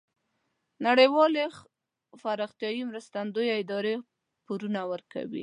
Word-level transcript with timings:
نړیوالې 0.87 1.45
پراختیایې 2.21 2.83
مرستندویه 2.89 3.53
ادارې 3.61 3.95
پورونه 4.45 4.81
ورکوي. 4.91 5.39